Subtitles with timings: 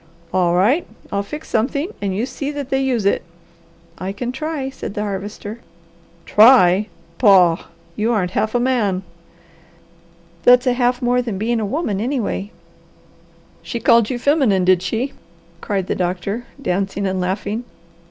[0.33, 3.21] "All right I'll fix something, and you see that they use it."
[3.99, 5.59] "I can try," said the Harvester.
[6.25, 6.87] "Try!
[7.19, 7.65] Pah!
[7.95, 9.03] You aren't half a man!"
[10.41, 12.49] "That's a half more than being a woman, anyway."
[13.61, 15.13] "She called you feminine, did she?"
[15.61, 17.63] cried the doctor, dancing and laughing.